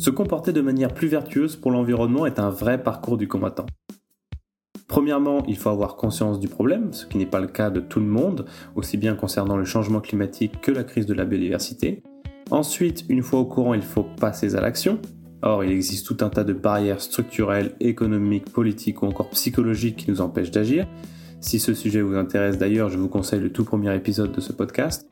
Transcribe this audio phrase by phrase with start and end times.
[0.00, 3.66] Se comporter de manière plus vertueuse pour l'environnement est un vrai parcours du combattant.
[4.88, 8.00] Premièrement, il faut avoir conscience du problème, ce qui n'est pas le cas de tout
[8.00, 12.02] le monde, aussi bien concernant le changement climatique que la crise de la biodiversité.
[12.50, 14.98] Ensuite, une fois au courant, il faut passer à l'action.
[15.42, 20.10] Or, il existe tout un tas de barrières structurelles, économiques, politiques ou encore psychologiques qui
[20.10, 20.86] nous empêchent d'agir.
[21.42, 24.54] Si ce sujet vous intéresse d'ailleurs, je vous conseille le tout premier épisode de ce
[24.54, 25.09] podcast.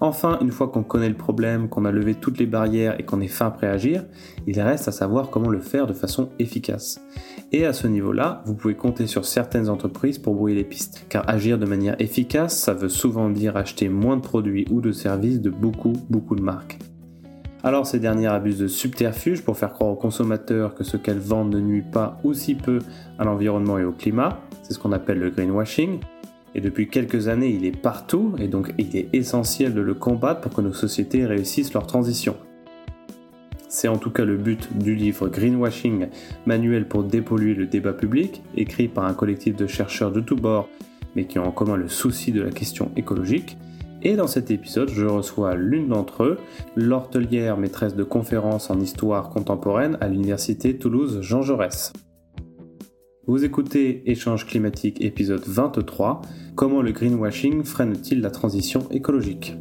[0.00, 3.20] Enfin, une fois qu'on connaît le problème, qu'on a levé toutes les barrières et qu'on
[3.20, 4.04] est fin prêt à agir,
[4.46, 7.00] il reste à savoir comment le faire de façon efficace.
[7.52, 11.06] Et à ce niveau-là, vous pouvez compter sur certaines entreprises pour brouiller les pistes.
[11.08, 14.92] Car agir de manière efficace, ça veut souvent dire acheter moins de produits ou de
[14.92, 16.78] services de beaucoup, beaucoup de marques.
[17.62, 21.54] Alors ces dernières abusent de subterfuges pour faire croire aux consommateurs que ce qu'elles vendent
[21.54, 22.78] ne nuit pas ou si peu
[23.18, 26.00] à l'environnement et au climat, c'est ce qu'on appelle le greenwashing,
[26.54, 30.40] et depuis quelques années il est partout et donc il est essentiel de le combattre
[30.40, 32.36] pour que nos sociétés réussissent leur transition.
[33.68, 36.06] C'est en tout cas le but du livre Greenwashing,
[36.46, 40.68] manuel pour dépolluer le débat public, écrit par un collectif de chercheurs de tous bords,
[41.16, 43.56] mais qui ont en commun le souci de la question écologique.
[44.02, 46.38] Et dans cet épisode, je reçois l'une d'entre eux,
[46.76, 51.92] l'hortelière maîtresse de conférences en histoire contemporaine à l'université Toulouse Jean Jaurès.
[53.26, 56.20] Vous écoutez Échange climatique épisode 23,
[56.56, 59.54] Comment le greenwashing freine-t-il la transition écologique?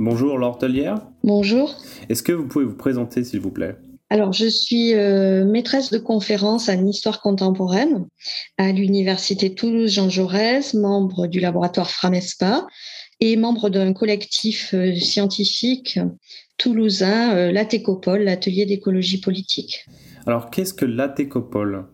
[0.00, 0.58] Bonjour Laure
[1.22, 1.76] Bonjour.
[2.08, 3.76] Est-ce que vous pouvez vous présenter s'il vous plaît?
[4.10, 8.06] Alors, je suis euh, maîtresse de conférence en histoire contemporaine
[8.58, 12.66] à l'université Toulouse-Jean Jaurès, membre du laboratoire Framespa
[13.20, 16.00] et membre d'un collectif euh, scientifique
[16.58, 19.86] toulousain, euh, l'ATECOPOL, l'atelier d'écologie politique.
[20.26, 21.86] Alors, qu'est-ce que l'ATECOPOL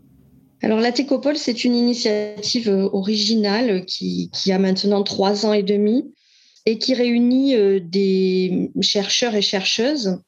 [0.65, 0.93] alors la
[1.35, 6.15] c'est une initiative originale qui, qui, a maintenant trois ans et demi
[6.65, 10.19] et qui réunit euh, des chercheurs et chercheuses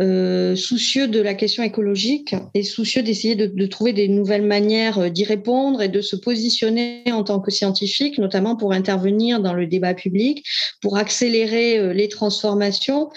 [0.00, 5.08] euh, soucieux de la question écologique et soucieux d'essayer de, trouver des nouvelles manières euh,
[5.10, 9.66] d'y répondre et de se positionner en tant que scientifiques, notamment pour intervenir dans le
[9.66, 10.46] débat public,
[10.80, 13.10] pour accélérer les transformations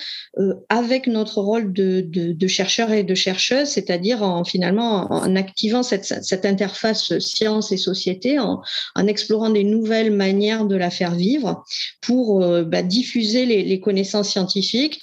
[0.69, 6.45] avec notre rôle de, chercheurs et de chercheuses, c'est-à-dire en finalement en activant cette, cette
[6.45, 8.61] interface science et société, en,
[8.95, 11.63] en explorant des nouvelles manières de la faire vivre
[12.01, 15.01] pour bah, diffuser les, connaissances scientifiques,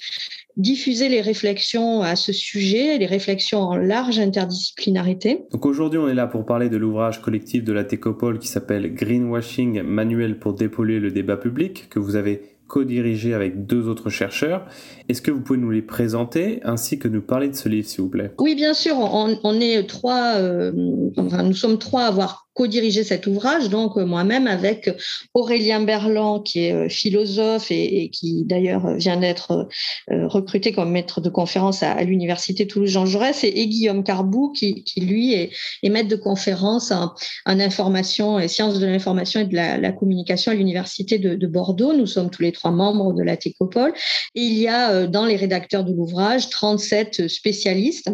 [0.57, 5.45] diffuser les réflexions à ce sujet, les réflexions en large interdisciplinarité.
[5.51, 8.93] Donc aujourd'hui, on est là pour parler de l'ouvrage collectif de la Técopole qui s'appelle
[8.93, 14.65] Greenwashing, manuel pour dépolluer le débat public, que vous avez co-dirigé avec deux autres chercheurs.
[15.09, 18.01] Est-ce que vous pouvez nous les présenter ainsi que nous parler de ce livre, s'il
[18.01, 18.31] vous plaît?
[18.39, 18.95] Oui, bien sûr.
[18.97, 24.45] On, est trois, euh, nous sommes trois à avoir co-dirigé cet ouvrage, donc euh, moi-même
[24.45, 24.91] avec
[25.33, 29.67] Aurélien Berland, qui est euh, philosophe et, qui d'ailleurs vient d'être
[30.07, 35.51] recruté comme maître de conférence à, l'université Toulouse-Jean Jaurès, et, Guillaume Carbou, qui, lui est,
[35.89, 37.13] maître de conférence en,
[37.45, 41.93] information et sciences de l'information et de la, communication à l'université de, de, Bordeaux.
[41.93, 43.93] Nous sommes tous les trois membres de la Técopole.
[44.35, 48.09] Et il y a dans les rédacteurs de l'ouvrage 37 spécialistes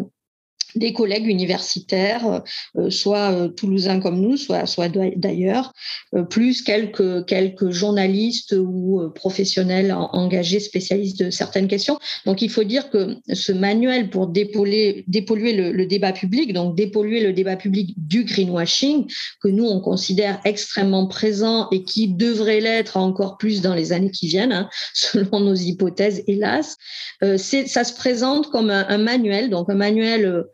[0.74, 2.42] des collègues universitaires,
[2.76, 5.72] euh, soit euh, toulousains comme nous, soit, soit d'ailleurs,
[6.14, 11.98] euh, plus quelques, quelques journalistes ou professionnels engagés, spécialistes de certaines questions.
[12.26, 17.20] Donc il faut dire que ce manuel pour dépolluer, dépolluer le, débat public, donc dépolluer
[17.20, 19.10] le débat public du greenwashing,
[19.42, 24.10] que nous on considère extrêmement présent et qui devrait l'être encore plus dans les années
[24.10, 26.76] qui viennent, hein, selon nos hypothèses, hélas,
[27.20, 30.44] ça se présente comme un, un manuel, donc un manuel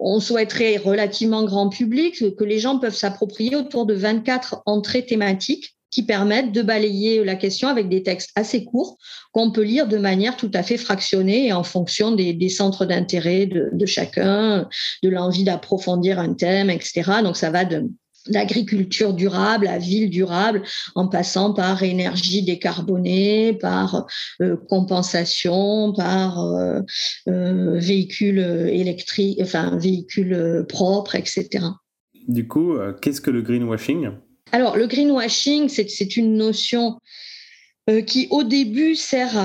[0.00, 5.76] on souhaiterait relativement grand public que les gens peuvent s'approprier autour de 24 entrées thématiques
[5.90, 8.98] qui permettent de balayer la question avec des textes assez courts
[9.32, 13.46] qu'on peut lire de manière tout à fait fractionnée et en fonction des, centres d'intérêt
[13.46, 14.68] de, de, chacun,
[15.02, 17.22] de l'envie d'approfondir un thème, etc.
[17.22, 17.88] Donc ça va de,
[18.28, 20.62] l'agriculture durable, la ville durable,
[20.94, 24.06] en passant par énergie décarbonée, par
[24.40, 26.80] euh, compensation, par euh,
[27.28, 31.66] euh, véhicules électriques, enfin véhicules propres, etc.
[32.28, 34.10] Du coup, qu'est-ce que le greenwashing?
[34.52, 36.98] Alors, le greenwashing, c'est une notion
[37.88, 39.38] euh, qui au début sert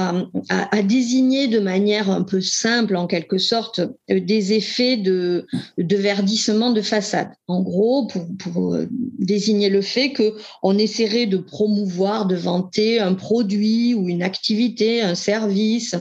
[0.49, 5.45] à, désigner de manière un peu simple, en quelque sorte, euh, des effets de,
[5.77, 7.29] verdissement de façade.
[7.47, 8.07] En gros,
[8.39, 8.87] pour, euh,
[9.19, 10.33] désigner le fait que
[10.63, 15.95] on essaierait de promouvoir, de vanter un produit ou une activité, un service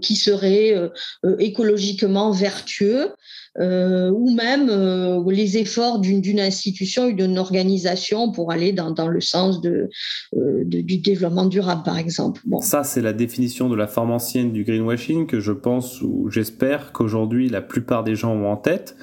[0.00, 0.74] qui serait
[1.38, 3.10] écologiquement vertueux
[3.58, 11.00] ou même les efforts d'une institution ou d'une organisation pour aller dans, le sens du
[11.00, 12.42] développement durable, par exemple.
[12.60, 16.92] Ça, c'est la définition de la forme ancienne du greenwashing que je pense ou j'espère
[16.92, 18.96] qu'aujourd'hui la plupart des gens ont en tête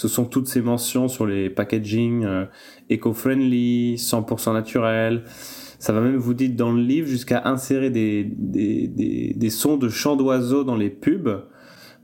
[0.00, 2.46] ce sont toutes ces mentions sur les packaging euh,
[2.90, 5.24] eco-friendly, 100% naturel.
[5.78, 8.88] Ça va même, vous dites dans le livre, jusqu'à insérer des, des,
[9.36, 11.44] des, sons de chants d'oiseaux dans les pubs.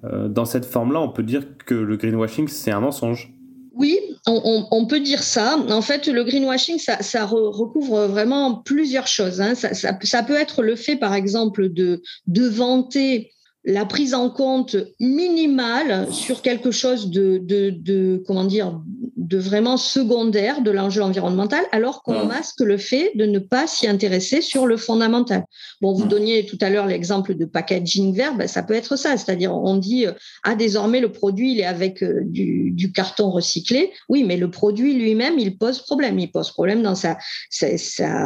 [0.05, 3.33] Euh, dans cette forme-là, on peut dire que le greenwashing, c'est un mensonge.
[3.77, 5.59] Oui, on, peut dire ça.
[5.69, 9.41] En fait, le greenwashing, ça, recouvre vraiment plusieurs choses.
[9.43, 9.55] Hein.
[9.55, 12.01] Ça, peut être le fait, par exemple, de
[12.49, 13.36] vanter
[13.67, 18.81] la prise en compte minimale sur quelque chose de, de, de comment dire
[19.17, 22.29] de vraiment secondaire de l'enjeu environnemental, alors qu'on mmh.
[22.29, 25.45] masque le fait de ne pas s'y intéresser sur le fondamental.
[25.81, 29.17] Bon, vous donniez tout à l'heure l'exemple de packaging vert, ben, ça peut être ça,
[29.17, 30.07] c'est-à-dire on dit
[30.45, 34.49] ah désormais le produit il est avec euh, du, du, carton recyclé, oui, mais le
[34.49, 37.19] produit lui-même il pose problème, il pose problème dans sa
[37.51, 37.77] sa,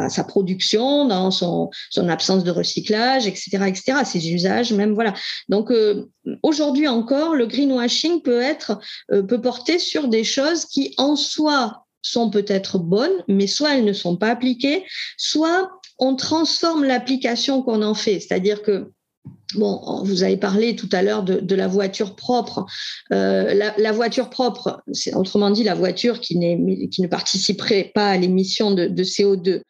[0.09, 5.15] sa, production, dans son son absence de recyclage, etc., etc., ses usages, même voilà.
[5.49, 6.07] Donc euh,
[6.43, 8.79] aujourd'hui encore, le greenwashing peut être
[9.11, 13.85] euh, peut porter sur des choses qui en soi sont peut-être bonnes, mais soit elles
[13.85, 14.85] ne sont pas appliquées,
[15.17, 15.69] soit
[15.99, 18.19] on transforme l'application qu'on en fait.
[18.19, 18.91] C'est-à-dire que
[19.55, 22.65] Bon, vous avez parlé tout à l'heure de, la voiture propre.
[23.11, 28.71] Euh, la, voiture propre, c'est autrement dit la voiture qui, ne participerait pas à l'émission
[28.71, 29.61] de, CO2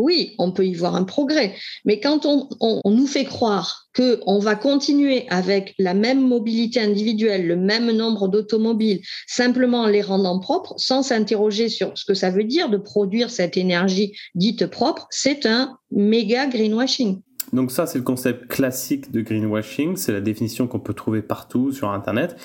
[0.00, 1.54] oui, on peut y voir un progrès.
[1.84, 2.48] Mais quand on,
[2.84, 9.00] nous fait croire qu'on va continuer avec la même mobilité individuelle, le même nombre d'automobiles,
[9.26, 13.30] simplement en les rendant propres, sans s'interroger sur ce que ça veut dire de produire
[13.30, 17.20] cette énergie dite propre, c'est un méga greenwashing.
[17.52, 21.72] Donc ça, c'est le concept classique de greenwashing, c'est la définition qu'on peut trouver partout
[21.72, 22.36] sur Internet.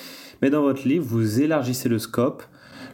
[0.42, 2.42] Mais dans votre livre, vous élargissez le scope.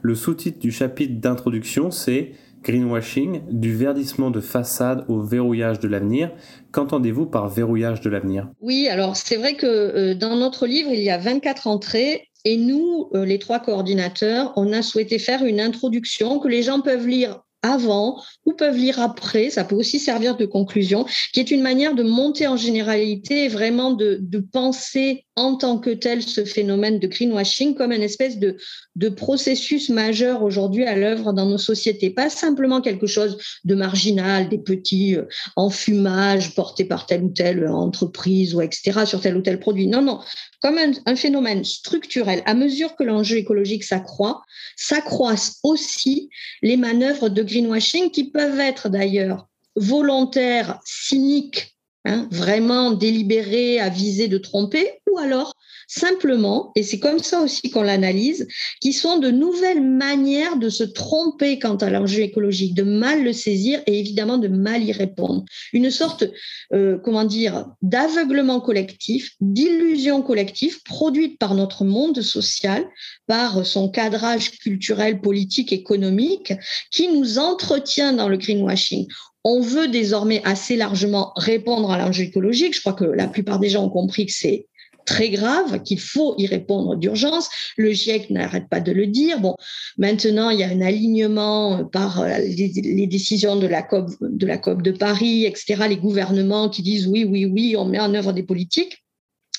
[0.03, 2.33] Le sous-titre du chapitre d'introduction, c'est
[2.63, 6.31] Greenwashing, du verdissement de façade au verrouillage de l'avenir.
[6.71, 8.49] Qu'entendez-vous par verrouillage de l'avenir?
[8.61, 12.57] Oui, alors c'est vrai que euh, dans notre livre, il y a 24 entrées et
[12.57, 17.07] nous, euh, les trois coordinateurs, on a souhaité faire une introduction que les gens peuvent
[17.07, 21.63] lire avant ou peuvent lire après, ça peut aussi servir de conclusion, qui est une
[21.63, 24.21] manière de monter en généralité et vraiment de,
[24.53, 28.57] penser en tant que tel ce phénomène de greenwashing comme une espèce de,
[28.97, 32.11] de processus majeur aujourd'hui à l'œuvre dans nos sociétés.
[32.11, 35.25] Pas simplement quelque chose de marginal, des petits euh,
[35.57, 39.07] enfumages portés par telle ou telle entreprise ou etc.
[39.07, 39.87] sur tel ou tel produit.
[39.87, 40.21] Non, non,
[40.61, 42.43] comme un, un phénomène structurel.
[42.45, 44.43] À mesure que l'enjeu écologique s'accroît,
[44.77, 46.29] s'accroissent aussi
[46.63, 54.27] les manœuvres de greenwashing qui peuvent être d'ailleurs volontaires, cyniques, Hein, vraiment délibéré à viser
[54.27, 55.55] de tromper, ou alors
[55.87, 58.49] simplement, et c'est comme ça aussi qu'on l'analyse,
[58.81, 63.33] qui sont de nouvelles manières de se tromper quant à l'enjeu écologique, de mal le
[63.33, 65.45] saisir et évidemment de mal y répondre.
[65.73, 66.25] Une sorte,
[66.73, 72.85] euh, comment dire, d'aveuglement collectif, d'illusion collective produite par notre monde social,
[73.29, 76.53] par son cadrage culturel, politique, économique,
[76.91, 79.07] qui nous entretient dans le greenwashing
[79.45, 82.75] on veut désormais assez largement répondre à l'enjeu écologique.
[82.75, 84.67] Je crois que la plupart des gens ont compris que c'est
[85.05, 87.49] très grave, qu'il faut y répondre d'urgence.
[87.77, 89.41] Le GIEC n'arrête pas de le dire.
[89.41, 89.57] Bon,
[89.99, 94.59] maintenant, il y a un alignement par euh, les, décisions de la COP, de la
[94.59, 98.33] COP de Paris, etc., les gouvernements qui disent oui, oui, oui, on met en œuvre
[98.33, 99.03] des politiques.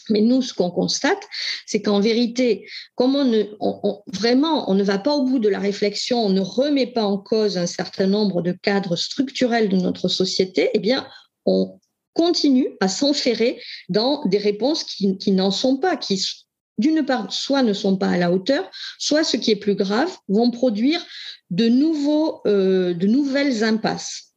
[0.10, 1.22] Mais nous, ce qu'on constate,
[1.65, 3.43] c'est qu'en vérité, comme on ne,
[4.07, 7.17] vraiment, on ne va pas au bout de la réflexion, on ne remet pas en
[7.17, 11.07] cause un certain nombre de cadres structurels de notre société, eh bien,
[11.45, 11.79] on
[12.13, 16.24] continue à s'enferrer dans des réponses qui, n'en sont pas, qui,
[16.77, 18.69] d'une part, soit ne sont pas à la hauteur,
[19.00, 21.03] soit, ce qui est plus grave, vont produire
[21.50, 24.33] de, nouveaux, euh, de nouvelles impasses.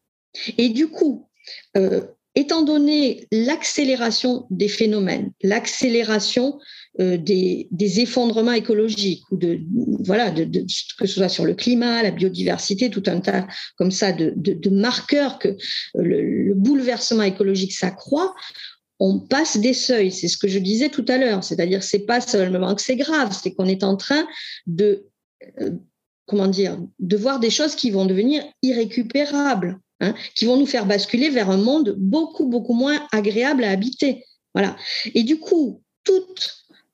[0.59, 1.29] Et du coup,
[1.77, 2.03] euh,
[2.37, 6.59] étant donné l'accélération des phénomènes, l'accélération
[7.01, 7.67] euh, des,
[8.01, 9.61] effondrements écologiques ou de
[10.05, 10.45] voilà de,
[10.99, 15.39] que ce soit sur le climat, la biodiversité, tout un tas comme ça de, marqueurs
[15.39, 15.57] que
[15.95, 18.35] le, bouleversement écologique s'accroît.
[18.99, 21.45] On passe des seuils, c'est ce que je disais tout à l'heure.
[21.45, 24.27] C'est-à-dire, c'est pas seulement que c'est grave, c'est qu'on est en train
[24.67, 25.07] de
[25.61, 25.71] euh,
[26.27, 29.79] comment dire, de voir des choses qui vont devenir irrécupérables.
[30.01, 34.25] Hein, qui vont nous faire basculer vers un monde beaucoup, beaucoup moins agréable à habiter.
[34.53, 34.77] Voilà.
[35.15, 36.23] Et du coup, tout,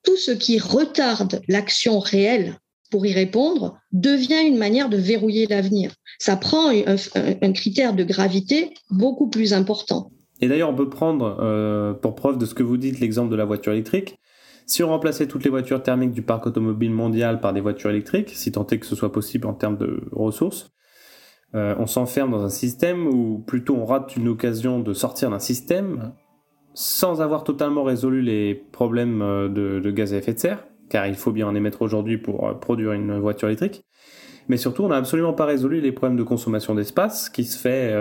[0.03, 2.57] tout ce qui retarde l'action réelle
[2.91, 5.91] pour y répondre devient une manière de verrouiller l'avenir.
[6.17, 10.11] Ça prend un, critère de gravité beaucoup plus important.
[10.39, 13.35] Et d'ailleurs, on peut prendre euh, pour preuve de ce que vous dites l'exemple de
[13.35, 14.17] la voiture électrique.
[14.65, 18.29] Si on remplaçait toutes les voitures thermiques du parc automobile mondial par des voitures électriques,
[18.29, 20.73] si tant est que ce soit possible en termes de ressources,
[21.55, 25.39] euh, on s'enferme dans un système ou plutôt on rate une occasion de sortir d'un
[25.39, 26.13] système
[26.73, 31.13] sans avoir totalement résolu les problèmes euh, de, gaz à effet de serre, car il
[31.13, 33.85] faut bien en émettre aujourd'hui pour euh, produire une voiture électrique.
[34.49, 37.95] Mais surtout, on n'a absolument pas résolu les problèmes de consommation d'espace qui se fait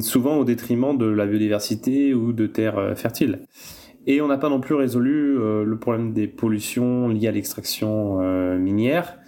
[0.00, 3.42] souvent au détriment de la biodiversité ou de terres fertiles.
[4.04, 8.18] Et on n'a pas non plus résolu le problème des pollutions liées à l'extraction
[8.58, 9.20] minière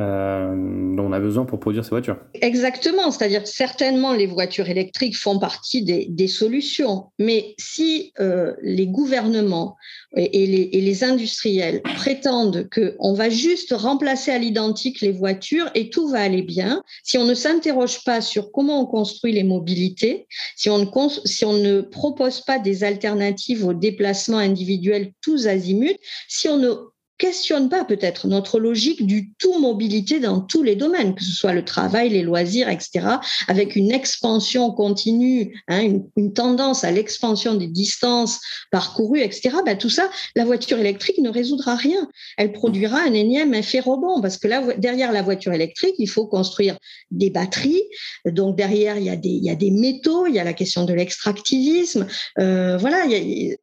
[0.00, 0.54] euh,
[0.96, 2.16] dont on a besoin pour produire ces voitures.
[2.34, 9.76] Exactement, c'est-à-dire certainement les voitures électriques font partie des, solutions, mais si euh, les gouvernements
[10.16, 16.20] et, les, industriels prétendent qu'on va juste remplacer à l'identique les voitures et tout va
[16.20, 20.26] aller bien, si on ne s'interroge pas sur comment on construit les mobilités,
[20.56, 20.86] si on ne,
[21.24, 26.74] si on ne propose pas des alternatives aux déplacements individuels tous azimuts, si on ne
[27.20, 31.52] questionne pas peut-être notre logique du tout mobilité dans tous les domaines, que ce soit
[31.52, 33.06] le travail, les loisirs, etc.,
[33.46, 39.50] avec une expansion continue, hein, une, tendance à l'expansion des distances parcourues, etc.
[39.66, 42.08] Ben, tout ça, la voiture électrique ne résoudra rien.
[42.38, 46.26] Elle produira un énième effet rebond parce que là, derrière la voiture électrique, il faut
[46.26, 46.78] construire
[47.10, 47.82] des batteries.
[48.24, 50.54] Donc derrière, il y a des, il y a des métaux, il y a la
[50.54, 52.06] question de l'extractivisme.
[52.38, 53.56] Euh, voilà, il y a,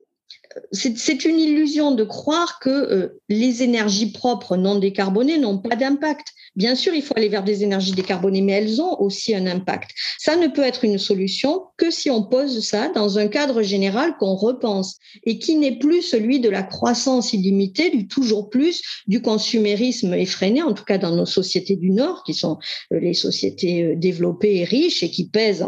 [0.72, 6.34] c'est une illusion de croire que euh, les énergies propres non décarbonées n'ont pas d'impact.
[6.58, 9.92] Bien sûr, il faut aller vers des énergies décarbonées, mais elles ont aussi un impact.
[10.18, 14.18] Ça ne peut être une solution que si on pose ça dans un cadre général
[14.18, 19.22] qu'on repense et qui n'est plus celui de la croissance illimitée, du toujours plus, du
[19.22, 22.58] consumérisme effréné, en tout cas dans nos sociétés du Nord, qui sont
[22.92, 25.64] euh, les sociétés euh, développées et riches et qui pèsent,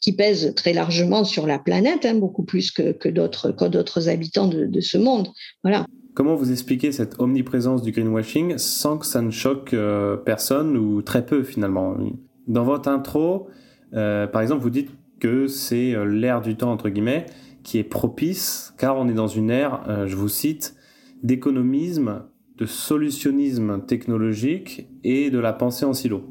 [0.00, 4.80] qui pèsent très largement sur la planète, hein, beaucoup plus que, que d'autres habitants de,
[4.80, 5.28] ce monde.
[5.62, 5.86] Voilà.
[6.14, 11.00] Comment vous expliquez cette omniprésence du greenwashing sans que ça ne choque euh, personne ou
[11.00, 11.96] très peu finalement?
[12.46, 13.48] Dans votre intro,
[13.94, 14.90] euh, par exemple, vous dites
[15.20, 17.24] que c'est euh, l'ère du temps, entre guillemets,
[17.62, 20.74] qui est propice, car on est dans une ère, je vous cite,
[21.22, 22.24] d'économisme,
[22.58, 26.24] de solutionnisme technologique et de la pensée en silo.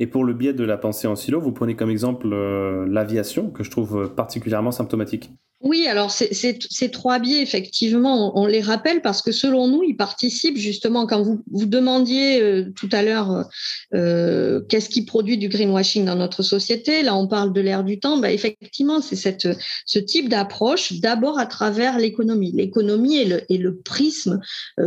[0.00, 3.62] Et pour le biais de la pensée en silo, vous prenez comme exemple l'aviation, que
[3.62, 5.30] je trouve particulièrement symptomatique.
[5.62, 10.58] Oui, alors ces trois biais, effectivement, on, les rappelle parce que selon nous, ils participent
[10.58, 13.42] justement, quand vous, vous demandiez euh, tout à l'heure euh,
[13.94, 18.00] euh, qu'est-ce qui produit du greenwashing dans notre société, là on parle de l'ère du
[18.00, 22.50] temps, bah, effectivement, c'est ce type d'approche d'abord à travers l'économie.
[22.50, 24.40] L'économie est le, est le prisme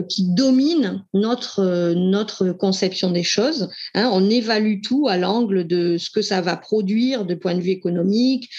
[0.10, 3.70] qui domine notre, notre conception des choses.
[3.94, 4.10] Hein.
[4.12, 7.70] on évalue tout à l'angle de ce que ça va produire de point de vue
[7.70, 8.50] économique,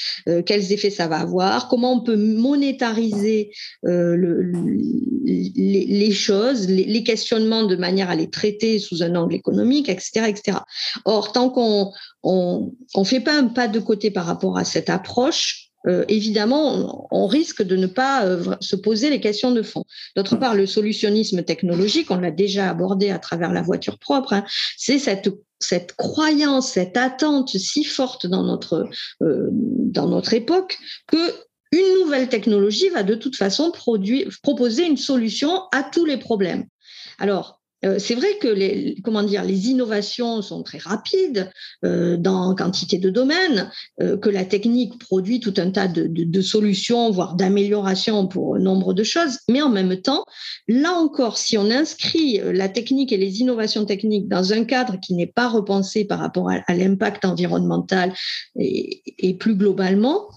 [0.47, 3.51] quels effets ça va avoir, comment on peut monétariser
[3.85, 4.17] euh,
[5.27, 10.27] les, choses, les, questionnements de manière à les traiter sous un angle économique, etc.
[10.29, 10.59] etc.
[11.05, 15.71] Or, tant qu'on on, fait pas un pas de côté par rapport à cette approche,
[15.87, 19.85] euh, évidemment, on, risque de ne pas euh, se poser les questions de fond.
[20.17, 24.45] D'autre part, le solutionnisme technologique, on l'a déjà abordé à travers la voiture propre, hein,
[24.77, 31.33] c'est cette cette croyance, cette attente si forte dans notre, dans notre époque que
[31.73, 36.67] une nouvelle technologie va de toute façon proposer une solution à tous les problèmes.
[37.19, 38.97] Alors, euh, c'est vrai que les,
[39.69, 41.51] innovations sont très rapides
[41.85, 43.71] euh, dans quantité de domaines,
[44.01, 49.03] euh, que la technique produit tout un tas de, solutions, voire d'améliorations pour nombre de
[49.03, 50.25] choses, mais en même temps,
[50.69, 55.15] là encore, si on inscrit la technique et les innovations techniques dans un cadre qui
[55.15, 58.13] n'est pas repensé par rapport à, l'impact environnemental
[58.59, 60.29] et plus globalement,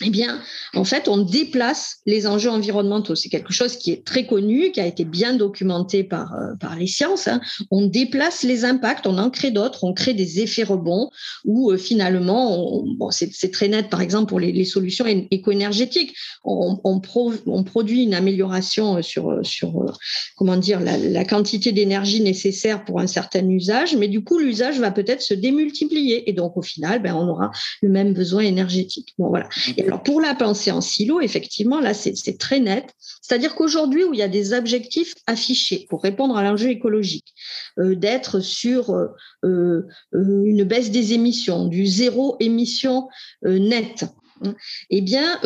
[0.00, 0.40] eh bien,
[0.74, 3.14] en fait, on déplace les enjeux environnementaux.
[3.14, 6.76] C'est quelque chose qui est très connu, qui a été bien documenté par, euh, par
[6.76, 7.28] les sciences.
[7.28, 7.40] Hein.
[7.70, 11.10] On déplace les impacts, on en crée d'autres, on crée des effets rebonds
[11.44, 16.14] où euh, finalement, bon, c'est très net, par exemple, pour les, les solutions éco-énergétiques.
[16.44, 17.00] On, on,
[17.46, 19.96] on, produit une amélioration sur, sur
[20.36, 24.78] comment dire, la, la quantité d'énergie nécessaire pour un certain usage, mais du coup, l'usage
[24.80, 26.28] va peut-être se démultiplier.
[26.28, 27.50] Et donc, au final, ben, on aura
[27.82, 29.14] le même besoin énergétique.
[29.18, 29.48] Bon, voilà
[29.86, 32.86] alors pour la pensée en silo, effectivement, là, c'est très net.
[33.22, 37.34] C'est-à-dire qu'aujourd'hui, où il y a des objectifs affichés pour répondre à l'enjeu écologique,
[37.78, 39.08] euh, d'être sur euh,
[39.44, 43.08] euh, une baisse des émissions, du zéro émission
[43.42, 44.04] net,
[44.44, 44.54] hein,
[44.90, 45.40] eh bien,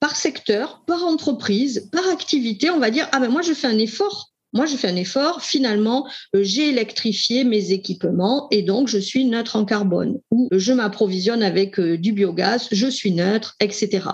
[0.00, 3.78] par secteur, par entreprise, par activité, on va dire, ah ben moi, je fais un
[3.78, 5.42] effort Moi, je fais un effort.
[5.42, 10.18] Finalement, euh, j'ai électrifié mes équipements et donc je suis neutre en carbone.
[10.30, 14.08] Ou je m'approvisionne avec euh, du biogaz, je suis neutre, etc.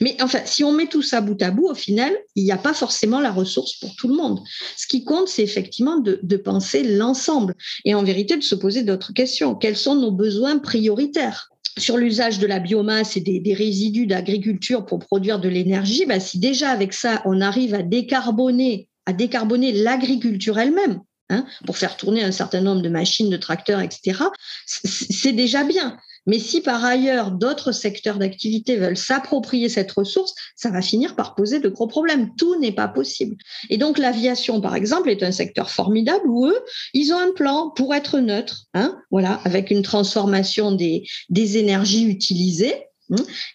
[0.00, 2.58] Mais enfin, si on met tout ça bout à bout, au final, il n'y a
[2.58, 4.40] pas forcément la ressource pour tout le monde.
[4.76, 7.54] Ce qui compte, c'est effectivement de, de penser l'ensemble
[7.84, 9.54] et en vérité de se poser d'autres questions.
[9.54, 11.50] Quels sont nos besoins prioritaires?
[11.76, 16.38] Sur l'usage de la biomasse et des, résidus d'agriculture pour produire de l'énergie, bah, si
[16.38, 22.22] déjà avec ça, on arrive à décarboner à décarboner l'agriculture elle-même, hein, pour faire tourner
[22.22, 24.22] un certain nombre de machines, de tracteurs, etc.,
[24.66, 25.98] c'est déjà bien.
[26.26, 31.34] Mais si par ailleurs d'autres secteurs d'activité veulent s'approprier cette ressource, ça va finir par
[31.34, 32.34] poser de gros problèmes.
[32.36, 33.36] Tout n'est pas possible.
[33.70, 36.58] Et donc l'aviation, par exemple, est un secteur formidable où eux,
[36.94, 42.74] ils ont un plan pour être neutre, hein, voilà, avec une transformation des, énergies utilisées.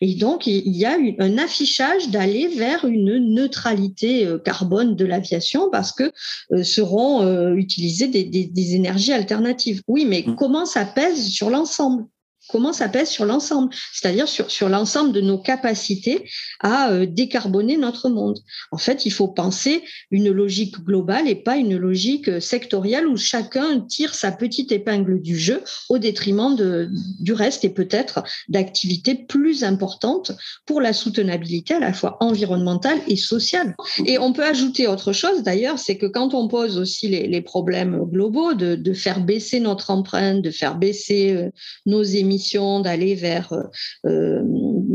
[0.02, 5.70] Et donc, il y a un affichage d'aller vers une neutralité euh, carbone de l'aviation
[5.72, 6.12] parce que
[6.52, 9.82] euh, seront euh, utilisées des, énergies alternatives.
[9.88, 10.36] Oui, mais mmh.
[10.36, 12.06] comment ça pèse sur l'ensemble?
[12.50, 16.30] Comment ça pèse sur l'ensemble, c'est-à-dire sur, sur l'ensemble de nos capacités
[16.60, 18.40] à euh, décarboner notre monde.
[18.72, 23.18] En fait, il faut penser une logique globale et pas une logique euh, sectorielle où
[23.18, 26.90] chacun tire sa petite épingle du jeu au détriment de,
[27.20, 30.32] du reste et peut-être d'activités plus importantes
[30.66, 33.76] pour la soutenabilité à la fois environnementale et sociale.
[34.06, 38.04] Et on peut ajouter autre chose d'ailleurs, c'est que quand on pose aussi les, problèmes
[38.04, 41.50] globaux de, de, faire baisser notre empreinte, de faire baisser euh,
[41.86, 42.39] nos émissions,
[42.82, 43.64] d'aller vers euh,
[44.06, 44.42] euh,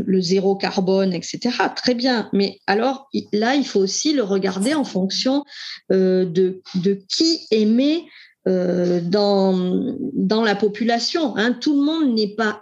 [0.05, 1.39] le zéro carbone, etc.
[1.75, 2.29] Très bien.
[2.33, 5.43] Mais alors là, il faut aussi le regarder en fonction
[5.91, 6.61] euh, de,
[7.07, 8.03] qui émet
[8.47, 11.35] dans, dans la population.
[11.35, 11.53] Hein.
[11.53, 12.61] Tout le monde n'est pas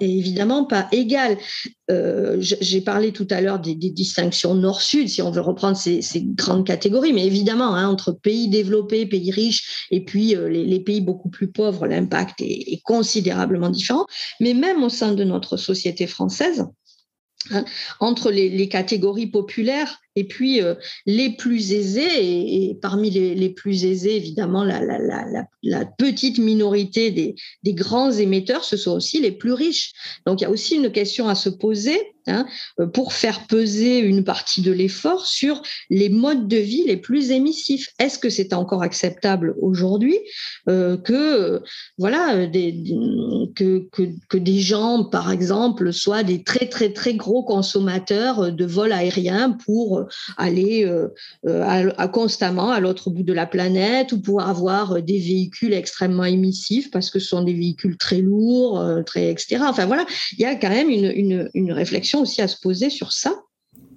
[0.00, 1.38] évidemment pas égal.
[1.90, 6.66] Euh, j'ai parlé tout à l'heure des, distinctions nord-sud, si on veut reprendre ces, grandes
[6.66, 11.28] catégories, mais évidemment, hein, entre pays développés, pays riches, et puis euh, les, pays beaucoup
[11.28, 14.06] plus pauvres, l'impact est, considérablement différent.
[14.40, 16.64] Mais même au sein de notre société française,
[17.50, 17.64] hein,
[18.00, 20.74] entre les, catégories populaires et puis euh,
[21.06, 27.34] les plus aisés, et, parmi les, plus aisés, évidemment, la, petite minorité des,
[27.74, 29.92] grands émetteurs, ce sont aussi les plus riches.
[30.26, 32.46] Donc il y a aussi une question à se poser Hein,
[32.78, 35.60] euh, pour faire peser une partie de l'effort sur
[35.90, 37.88] les modes de vie les plus émissifs.
[37.98, 40.16] Est-ce que c'est encore acceptable aujourd'hui
[40.68, 41.60] euh, que
[41.98, 42.80] voilà des,
[43.56, 48.92] que, que, des gens, par exemple, soient des très très très gros consommateurs de vols
[48.92, 50.04] aériens pour
[50.36, 50.84] aller
[51.44, 56.88] euh, constamment à l'autre bout de la planète ou pour avoir des véhicules extrêmement émissifs
[56.92, 59.64] parce que ce sont des véhicules très lourds, très etc.
[59.66, 62.90] Enfin voilà, il y a quand même une, une, une réflexion aussi à se poser
[62.90, 63.34] sur ça.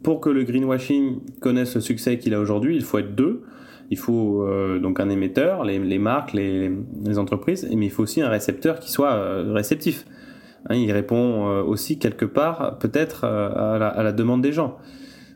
[0.04, 3.43] Pour que le greenwashing connaisse le succès qu'il a aujourd'hui, il faut être deux.
[3.91, 6.71] Il faut euh, donc un émetteur, les, marques, les,
[7.17, 10.06] entreprises, mais il faut aussi un récepteur qui soit euh, réceptif.
[10.69, 14.78] Hein, il répond euh, aussi quelque part peut-être à, la demande des gens.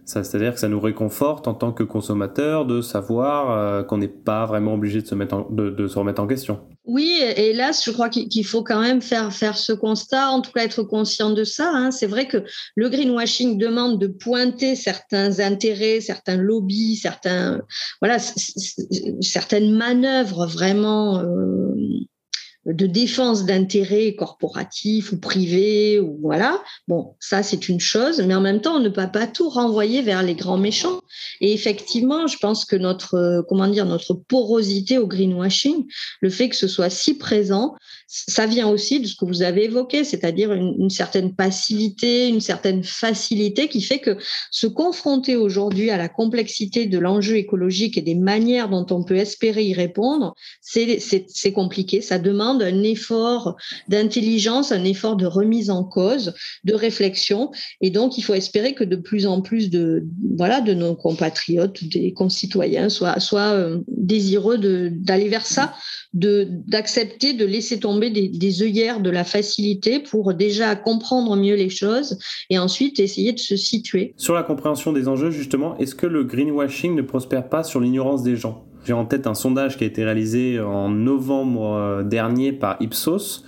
[0.09, 4.45] C'est-à-dire que ça nous réconforte en tant que consommateur de savoir euh, qu'on n'est pas
[4.45, 6.59] vraiment obligé de se, remettre en question.
[6.85, 10.51] Oui, et là, je crois qu'il faut quand même faire, faire ce constat, en tout
[10.51, 11.71] cas être conscient de ça.
[11.71, 11.91] Hein.
[11.91, 12.43] C'est vrai que
[12.75, 17.61] le greenwashing demande de pointer certains intérêts, certains lobbies, certains,
[18.01, 18.17] voilà,
[19.21, 21.75] certaines manœuvres vraiment euh,
[22.73, 26.61] de défense d'intérêts corporatifs ou privés ou voilà.
[26.87, 30.01] Bon, ça c'est une chose, mais en même temps on ne peut pas tout renvoyer
[30.01, 31.01] vers les grands méchants.
[31.41, 35.85] Et effectivement, je pense que notre euh, comment dire notre porosité au greenwashing,
[36.21, 37.75] le fait que ce soit si présent,
[38.11, 42.83] ça vient aussi de ce que vous avez évoqué, c'est-à-dire une, certaine passivité, une certaine
[42.83, 44.17] facilité qui fait que
[44.49, 49.17] se confronter aujourd'hui à la complexité de l'enjeu écologique et des manières dont on peut
[49.17, 52.01] espérer y répondre, c'est compliqué.
[52.01, 53.55] Ça demande un effort
[53.87, 57.51] d'intelligence, un effort de remise en cause, de réflexion.
[57.81, 60.05] Et donc, il faut espérer que de plus en plus de,
[60.37, 63.17] voilà, de nos compatriotes, des concitoyens soient,
[63.53, 65.73] euh, désireux d'aller vers ça,
[66.13, 71.69] d'accepter de, de laisser tomber des, œillères de la facilité pour déjà comprendre mieux les
[71.69, 72.17] choses
[72.49, 74.13] et ensuite essayer de se situer.
[74.17, 78.23] Sur la compréhension des enjeux, justement, est-ce que le greenwashing ne prospère pas sur l'ignorance
[78.23, 78.68] des gens?
[78.89, 83.45] J'ai en tête un sondage qui a été réalisé en novembre euh, dernier par Ipsos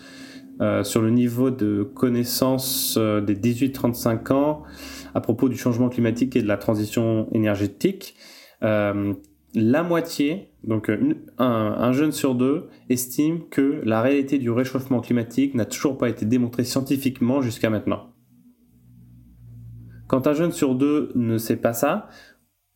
[0.62, 4.62] euh, sur le niveau de connaissance euh, des 18-35 ans
[5.16, 8.16] à propos du changement climatique et de la transition énergétique
[8.62, 10.92] la moitié, donc
[11.40, 16.26] un, jeune sur deux, estime que la réalité du réchauffement climatique n'a toujours pas été
[16.26, 18.12] démontrée scientifiquement jusqu'à maintenant.
[20.08, 22.10] Quand un jeune sur deux ne sait pas ça,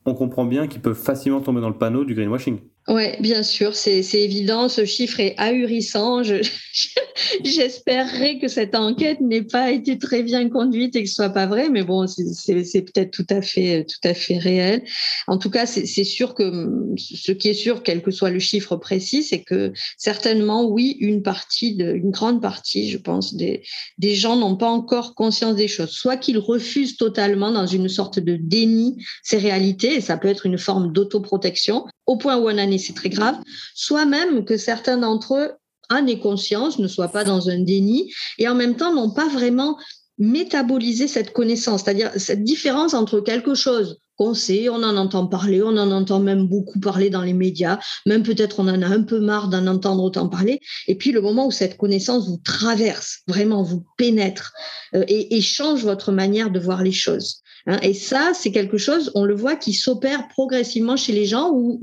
[0.05, 2.59] on comprend bien qu'ils peuvent facilement tomber dans le panneau du greenwashing.
[2.87, 4.69] Oui, bien sûr, c'est évident.
[4.69, 6.21] Ce chiffre est ahurissant.
[7.43, 11.47] J'espérerais que cette enquête n'ait pas été très bien conduite et que ce soit pas
[11.47, 14.83] vrai, mais bon, c'est peut-être tout à fait, tout à fait réel.
[15.25, 18.75] En tout cas, c'est sûr que ce qui est sûr, quel que soit le chiffre
[18.75, 23.63] précis, c'est que certainement, oui, une partie, de, une grande partie, je pense, des,
[23.97, 25.89] des gens n'ont pas encore conscience des choses.
[25.89, 30.45] Soit qu'ils refusent totalement dans une sorte de déni ces réalités, et ça peut être
[30.45, 33.37] une forme d'autoprotection, au point où on en est, c'est très grave,
[33.73, 35.51] soit même que certains d'entre eux
[35.89, 39.27] en aient conscience, ne soient pas dans un déni, et en même temps n'ont pas
[39.27, 39.77] vraiment
[40.17, 45.61] métaboliser cette connaissance, c'est-à-dire cette différence entre quelque chose qu'on sait, on en entend parler,
[45.61, 49.03] on en entend même beaucoup parler dans les médias, même peut-être on en a un
[49.03, 53.19] peu marre d'en entendre autant parler, et puis le moment où cette connaissance vous traverse,
[53.27, 54.53] vraiment vous pénètre
[54.95, 57.41] euh, et change votre manière de voir les choses.
[57.67, 57.77] Hein.
[57.81, 61.79] et ça, c'est quelque chose, on le voit, qui s'opère progressivement chez les gens ou,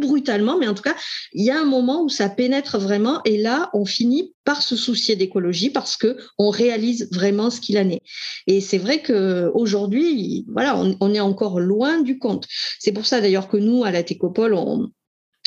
[0.00, 0.94] brutalement, mais en tout cas,
[1.32, 4.76] il y a un moment où ça pénètre vraiment, et là, on finit par se
[4.76, 8.02] soucier d'écologie parce que on réalise vraiment ce qu'il en est.
[8.46, 12.46] Et c'est vrai que aujourd'hui, voilà, on, on, est encore loin du compte.
[12.78, 14.90] C'est pour ça d'ailleurs que nous, à la Técopole, on,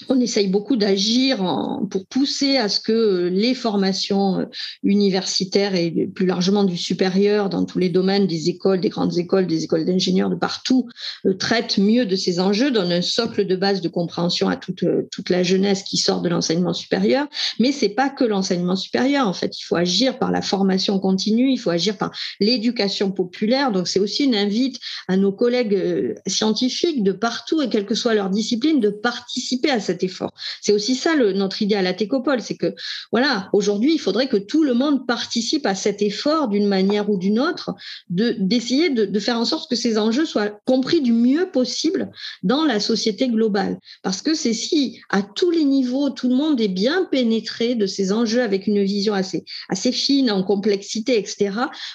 [0.07, 1.43] on essaye beaucoup d'agir
[1.89, 4.45] pour pousser à ce que les formations euh,
[4.83, 9.47] universitaires et plus largement du supérieur dans tous les domaines des écoles, des grandes écoles,
[9.47, 10.87] des écoles d'ingénieurs de partout
[11.25, 14.83] euh, traitent mieux de ces enjeux, donnent un socle de base de compréhension à toute,
[14.83, 17.27] euh, toute la jeunesse qui sort de l'enseignement supérieur.
[17.59, 19.27] Mais c'est pas que l'enseignement supérieur.
[19.27, 23.71] En fait, il faut agir par la formation continue, il faut agir par l'éducation populaire.
[23.71, 28.13] Donc c'est aussi une invite à nos collègues scientifiques de partout et quelle que soit
[28.13, 30.33] leur discipline de participer à cet effort.
[30.61, 32.75] C'est aussi ça le, notre idée à la Técopole, c'est que
[33.11, 37.17] voilà, aujourd'hui, il faudrait que tout le monde participe à cet effort d'une manière ou
[37.17, 37.73] d'une autre,
[38.09, 42.11] de d'essayer de, de, faire en sorte que ces enjeux soient compris du mieux possible
[42.43, 43.79] dans la société globale.
[44.03, 47.87] Parce que c'est si à tous les niveaux, tout le monde est bien pénétré de
[47.87, 51.51] ces enjeux avec une vision assez assez fine en complexité, etc.,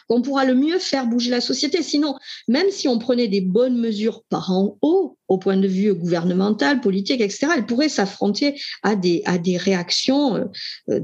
[0.09, 1.83] qu'on pourra le mieux faire bouger la société.
[1.83, 2.17] Sinon,
[2.49, 6.81] même si on prenait des bonnes mesures par en haut, au point de vue gouvernemental,
[6.81, 10.49] politique, etc., elle s'affronter à des, à des réactions
[10.90, 11.01] euh,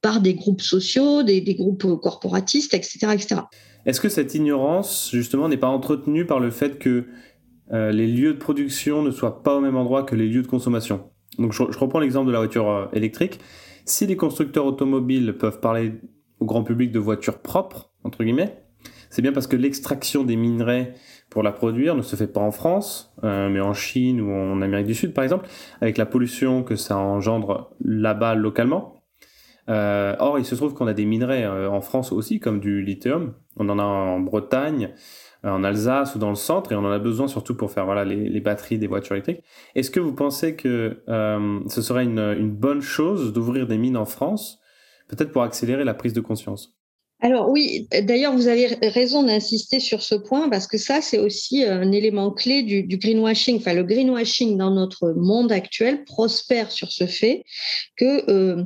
[0.00, 3.08] par des groupes sociaux, des, groupes corporatistes, etc.
[3.12, 3.40] etc.
[3.86, 7.04] Est-ce que cette ignorance, justement, n'est pas entretenue par le fait que
[7.72, 10.46] euh, les lieux de production ne soient pas au même endroit que les lieux de
[10.46, 11.10] consommation?
[11.38, 13.40] Donc je, je reprends l'exemple de la voiture euh, électrique.
[13.84, 15.92] Si les constructeurs automobiles peuvent parler
[16.40, 18.64] au grand public de voitures propres, entre guillemets,
[19.10, 20.94] c'est bien parce que l'extraction des minerais
[21.34, 24.62] pour la produire ne se fait pas en France, euh, mais en Chine ou en
[24.62, 25.48] Amérique du Sud, par exemple,
[25.80, 29.02] avec la pollution que ça engendre là-bas localement.
[29.68, 32.82] Euh, or, il se trouve qu'on a des minerais euh, en France aussi, comme du
[32.82, 33.34] lithium.
[33.56, 34.94] On en a en Bretagne,
[35.42, 38.04] en Alsace ou dans le centre, et on en a besoin surtout pour faire voilà,
[38.04, 39.42] les, batteries des voitures électriques.
[39.74, 44.60] Est-ce que vous pensez que ce serait une bonne chose d'ouvrir des mines en France,
[45.08, 46.78] peut-être pour accélérer la prise de conscience?
[47.24, 51.64] Alors oui, d'ailleurs, vous avez raison d'insister sur ce point parce que ça, c'est aussi
[51.64, 53.56] un élément clé du, greenwashing.
[53.56, 57.44] Enfin, le greenwashing dans notre monde actuel prospère sur ce fait
[57.96, 58.62] que euh,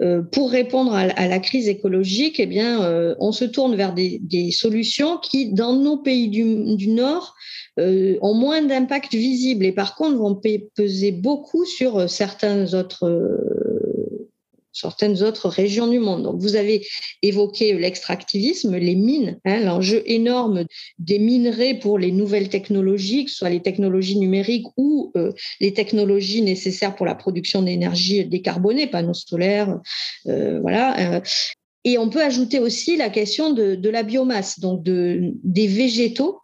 [0.00, 4.50] euh, pour répondre à, la crise écologique, eh bien, euh, on se tourne vers des,
[4.50, 7.36] solutions qui, dans nos pays du Nord,
[7.78, 10.34] ont moins d'impact visible et par contre vont
[10.74, 13.08] peser beaucoup sur certains autres
[14.72, 16.22] certaines autres régions du monde.
[16.22, 16.86] Donc, vous avez
[17.22, 20.64] évoqué l'extractivisme, les mines, hein, l'enjeu énorme
[20.98, 25.74] des minerais pour les nouvelles technologies, que ce soit les technologies numériques ou euh, les
[25.74, 29.78] technologies nécessaires pour la production d'énergie décarbonée, panneaux solaires,
[30.26, 31.16] euh, voilà.
[31.16, 31.20] Euh.
[31.84, 36.40] et on peut ajouter aussi la question de, la biomasse, donc de, des végétaux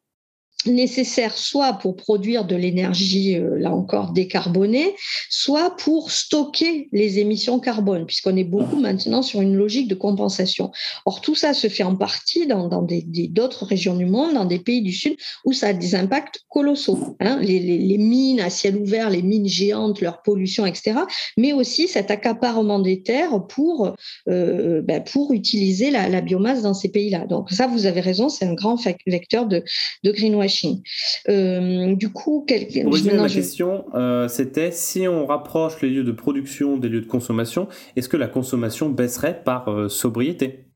[0.64, 4.94] nécessaire soit pour produire de l'énergie, euh, là encore, décarbonée,
[5.30, 10.70] soit pour stocker les émissions carbone, puisqu'on est beaucoup maintenant sur une logique de compensation.
[11.04, 14.82] Or, tout ça se fait en partie dans, d'autres régions du monde, dans des pays
[14.82, 17.16] du Sud, où ça a des impacts colossaux.
[17.20, 21.00] Hein, les, les, les, mines à ciel ouvert, les mines géantes, leur pollution, etc.,
[21.36, 23.94] mais aussi cet accaparement des terres pour,
[24.28, 27.26] euh, ben, pour utiliser la, la, biomasse dans ces pays-là.
[27.26, 29.62] Donc ça, vous avez raison, c'est un grand vecteur de,
[30.02, 30.45] de greenwashing.
[31.28, 32.68] Euh, du coup, quel...
[33.14, 37.68] ma question, euh, c'était si on rapproche les lieux de production des lieux de consommation,
[37.96, 40.66] est-ce que la consommation baisserait par euh, sobriété?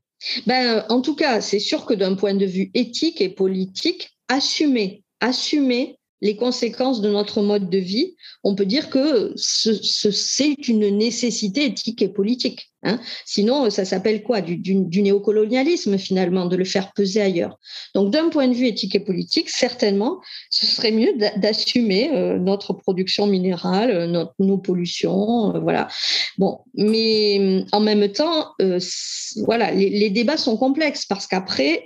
[0.45, 5.03] Ben, En tout cas, c'est sûr que d'un point de vue éthique et politique, assumer,
[5.19, 11.65] assumer les conséquences de notre mode de vie, on peut dire que c'est une nécessité
[11.65, 12.71] éthique et politique.
[12.83, 12.99] Hein.
[13.25, 14.41] Sinon, ça s'appelle quoi?
[14.41, 17.59] Du, néocolonialisme finalement, de le faire peser ailleurs.
[17.93, 22.73] Donc, d'un point de vue éthique et politique, certainement, ce serait mieux d'assumer euh, notre
[22.73, 25.87] production minérale, euh, nos pollutions, euh, voilà.
[26.37, 28.53] Bon, mais en même temps,
[29.45, 31.85] voilà, les, les, débats sont complexes parce qu'après,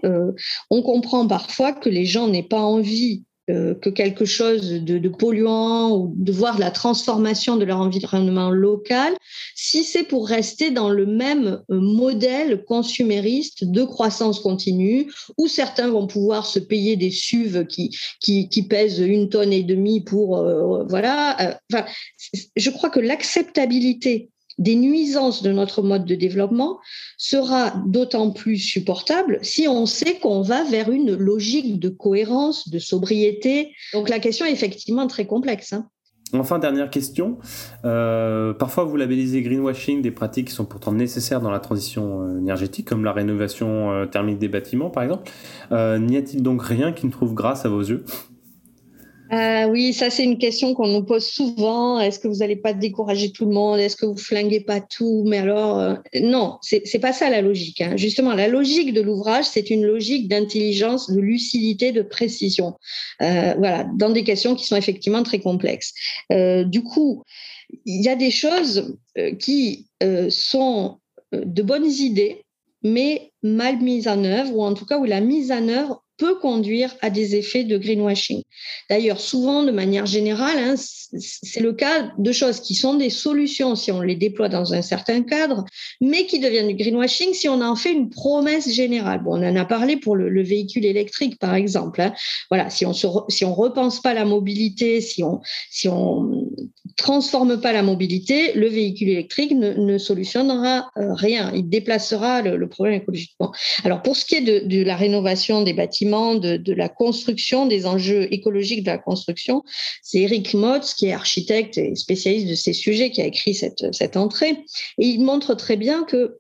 [0.69, 5.91] on comprend parfois que les gens n'aient pas envie euh, que quelque chose de, polluant
[5.91, 9.13] ou de voir la transformation de leur environnement local,
[9.53, 15.89] si c'est pour rester dans le même euh, modèle consumériste de croissance continue, où certains
[15.89, 20.37] vont pouvoir se payer des SUV qui, qui, qui pèsent une tonne et demie pour...
[20.37, 21.59] Euh, voilà.
[21.71, 21.85] Enfin,
[22.55, 26.79] je crois que l'acceptabilité des nuisances de notre mode de développement
[27.17, 32.79] sera d'autant plus supportable si on sait qu'on va vers une logique de cohérence, de
[32.79, 33.73] sobriété.
[33.93, 35.73] Donc la question est effectivement très complexe.
[35.73, 35.89] Hein.
[36.33, 37.37] Enfin, dernière question.
[37.85, 42.39] Euh, parfois, vous labellisez greenwashing des pratiques qui sont pourtant nécessaires dans la transition euh,
[42.39, 45.31] énergétique, comme la rénovation euh, thermique des bâtiments, par exemple.
[45.71, 48.05] N'y a-t-il donc rien qui ne trouve grâce à vos yeux?
[49.31, 51.99] Euh, oui, ça c'est une question qu'on nous pose souvent.
[51.99, 53.79] Est-ce que vous n'allez pas décourager tout le monde?
[53.79, 55.23] Est-ce que vous flinguez pas tout?
[55.25, 57.81] Mais alors, euh, non, c'est pas ça la logique.
[57.81, 57.97] Hein.
[57.97, 62.75] Justement, la logique de l'ouvrage, c'est une logique d'intelligence, de lucidité, de précision.
[63.21, 65.93] Euh, voilà, dans des questions qui sont effectivement très complexes.
[66.29, 67.23] du coup,
[67.85, 68.95] il y a des choses
[69.39, 69.87] qui
[70.29, 70.97] sont
[71.31, 72.43] de bonnes idées,
[72.83, 76.35] mais mal mises en œuvre, ou en tout cas où la mise en œuvre peut
[76.35, 78.41] conduire à des effets de greenwashing.
[78.89, 83.75] D'ailleurs, souvent, de manière générale, hein, c'est le cas de choses qui sont des solutions
[83.75, 85.65] si on les déploie dans un certain cadre,
[86.01, 89.23] mais qui deviennent du greenwashing si on en fait une promesse générale.
[89.23, 92.01] Bon, on en a parlé pour le, véhicule électrique, par exemple.
[92.01, 92.13] Hein.
[92.51, 96.49] Voilà, si on se, si on repense pas la mobilité, si on si on
[96.97, 101.51] transforme pas la mobilité, le véhicule électrique ne, ne solutionnera euh, rien.
[101.53, 103.51] Il déplacera le, problème écologiquement.
[103.83, 108.31] Alors, pour ce qui est de la rénovation des bâtiments de, la construction, des enjeux
[108.33, 109.63] écologiques de la construction.
[110.01, 113.93] C'est Eric Motz, qui est architecte et spécialiste de ces sujets, qui a écrit cette,
[113.93, 114.57] cette entrée.
[114.97, 116.39] Et il montre très bien que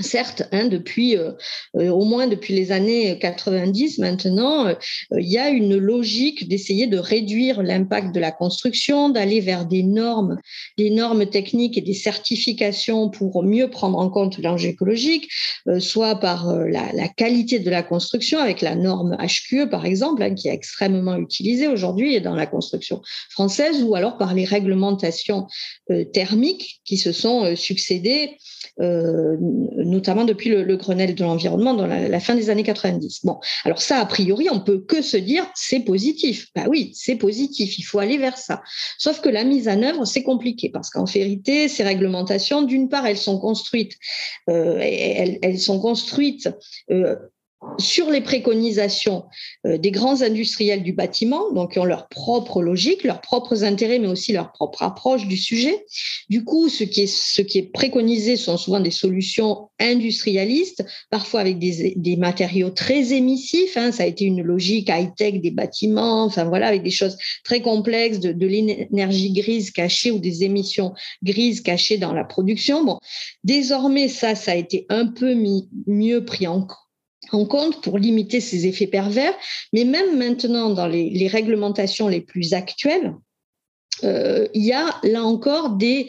[0.00, 1.32] Certes, hein, depuis euh,
[1.76, 4.74] euh, au moins depuis les années 90 maintenant, euh,
[5.18, 9.82] il y a une logique d'essayer de réduire l'impact de la construction, d'aller vers des
[9.82, 10.38] normes,
[10.76, 15.30] des normes techniques et des certifications pour mieux prendre en compte l'enjeu écologique,
[15.78, 20.48] soit par la, qualité de la construction avec la norme HQE par exemple, hein, qui
[20.48, 25.46] est extrêmement utilisée aujourd'hui dans la construction française, ou alors par les réglementations
[26.12, 28.36] thermiques qui se sont succédées
[29.86, 33.24] notamment depuis le, Grenelle de l'environnement dans la, fin des années 90.
[33.24, 36.48] Bon, alors ça, a priori, on peut que se dire c'est positif.
[36.54, 38.62] Bah oui, c'est positif, il faut aller vers ça.
[38.98, 43.06] Sauf que la mise en œuvre, c'est compliqué parce qu'en vérité, ces réglementations, d'une part,
[43.06, 43.96] elles sont construites,
[44.50, 46.48] euh, elles, sont construites
[46.90, 47.16] euh,
[47.78, 49.24] sur les préconisations
[49.66, 53.98] euh, des grands industriels du bâtiment, donc qui ont leur propre logique, leurs propres intérêts,
[53.98, 55.84] mais aussi leur propre approche du sujet.
[56.28, 62.70] Du coup, ce qui est, préconisé sont souvent des solutions industrialistes, parfois avec des, matériaux
[62.70, 63.76] très émissifs.
[63.76, 63.92] Hein.
[63.92, 68.20] Ça a été une logique high-tech des bâtiments, enfin voilà, avec des choses très complexes,
[68.20, 72.84] de, l'énergie grise cachée ou des émissions grises cachées dans la production.
[72.84, 72.98] Bon,
[73.44, 75.34] désormais, ça, ça a été un peu
[75.86, 76.85] mieux pris en compte
[77.32, 79.34] en compte pour limiter ces effets pervers.
[79.72, 83.14] Mais même maintenant, dans les, réglementations les plus actuelles,
[84.04, 86.08] euh, il y a là encore des,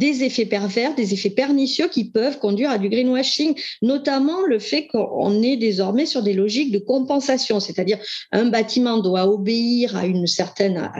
[0.00, 5.42] effets pervers, des effets pernicieux qui peuvent conduire à du greenwashing, notamment le fait qu'on
[5.42, 7.98] est désormais sur des logiques de compensation, c'est-à-dire
[8.32, 10.90] un bâtiment doit obéir à une certaine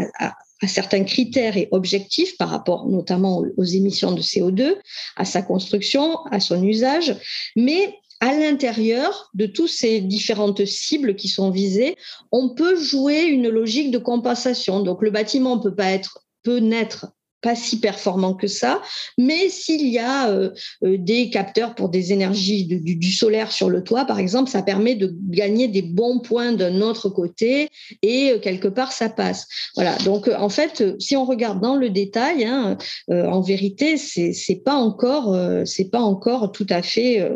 [0.62, 4.76] à certains critères et objectifs par rapport notamment aux émissions de CO2,
[5.16, 7.14] à sa construction, à son usage,
[7.57, 11.96] mais à l'intérieur de toutes ces différentes cibles qui sont visées,
[12.33, 14.81] on peut jouer une logique de compensation.
[14.81, 17.09] Donc le bâtiment peut pas être peut naître
[17.46, 18.82] pas si performant que ça,
[19.18, 20.50] mais s'il y a euh,
[20.82, 24.96] euh, des capteurs pour des énergies du, solaire sur le toit, par exemple, ça permet
[24.96, 27.68] de gagner des bons points d'un autre côté
[28.02, 29.46] et euh, quelque part ça passe.
[29.76, 29.96] Voilà.
[29.98, 32.76] Donc en fait, si on regarde dans le détail, hein,
[33.09, 37.30] en vérité, c'est pas encore c'est pas encore tout à fait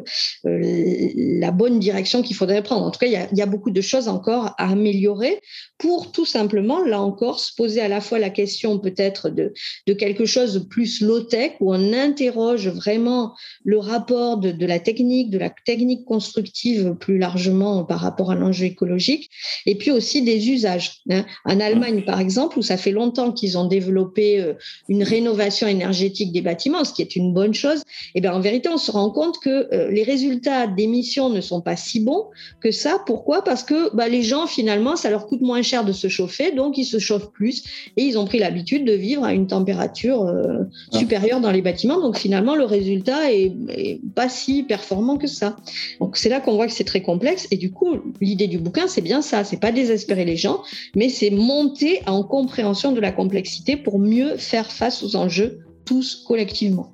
[0.44, 2.84] la bonne direction qu'il faudrait prendre.
[2.84, 5.40] En tout cas, il y a, beaucoup de choses encore à améliorer
[5.78, 9.52] pour tout simplement là encore se poser à la fois la question peut-être de
[10.00, 13.34] quelque chose de plus low-tech où on interroge vraiment
[13.64, 18.64] le rapport de, la technique, de la technique constructive plus largement par rapport à l'enjeu
[18.64, 19.30] écologique,
[19.66, 21.02] et puis aussi des usages.
[21.10, 21.26] Hein.
[21.44, 24.54] En Allemagne, par exemple, où ça fait longtemps qu'ils ont développé euh,
[24.88, 27.84] une rénovation énergétique des bâtiments, ce qui est une bonne chose, et
[28.16, 31.60] eh bien en vérité, on se rend compte que euh, les résultats d'émissions ne sont
[31.60, 32.26] pas si bons
[32.62, 33.02] que ça.
[33.04, 33.44] Pourquoi?
[33.44, 36.78] Parce que bah, les gens, finalement, ça leur coûte moins cher de se chauffer, donc
[36.78, 37.64] ils se chauffent plus
[37.98, 39.89] et ils ont pris l'habitude de vivre à une température
[40.26, 40.98] euh, ah.
[40.98, 42.00] supérieure dans les bâtiments.
[42.00, 45.56] Donc finalement, le résultat est, pas si performant que ça.
[46.00, 47.46] Donc c'est là qu'on voit que c'est très complexe.
[47.50, 49.44] Et du coup, l'idée du bouquin, c'est bien ça.
[49.44, 50.62] C'est pas désespérer les gens,
[50.94, 56.24] mais c'est monter en compréhension de la complexité pour mieux faire face aux enjeux tous
[56.26, 56.92] collectivement.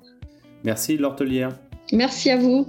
[0.63, 1.57] Merci Lortelière.
[1.93, 2.67] Merci à vous.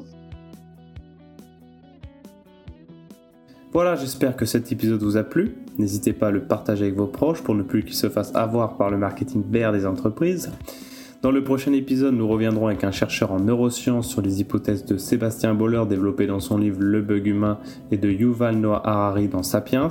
[3.73, 5.55] Voilà, j'espère que cet épisode vous a plu.
[5.79, 8.77] N'hésitez pas à le partager avec vos proches pour ne plus qu'ils se fassent avoir
[8.77, 10.51] par le marketing vert des entreprises.
[11.23, 14.97] Dans le prochain épisode, nous reviendrons avec un chercheur en neurosciences sur les hypothèses de
[14.97, 17.59] Sébastien Boller développées dans son livre Le bug humain
[17.91, 19.89] et de Yuval Noah Harari dans Sapiens.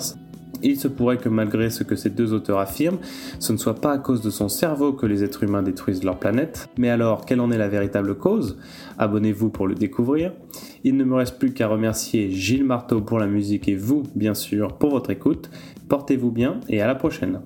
[0.64, 2.98] Il se pourrait que malgré ce que ces deux auteurs affirment,
[3.40, 6.18] ce ne soit pas à cause de son cerveau que les êtres humains détruisent leur
[6.18, 6.70] planète.
[6.78, 8.58] Mais alors, quelle en est la véritable cause?
[8.98, 10.34] Abonnez-vous pour le découvrir.
[10.84, 14.34] Il ne me reste plus qu'à remercier Gilles Marteau pour la musique et vous, bien
[14.34, 15.50] sûr, pour votre écoute.
[15.90, 17.42] Portez-vous bien et à la prochaine.